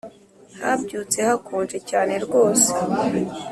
[0.59, 2.69] habyutse hakonje cyane rwose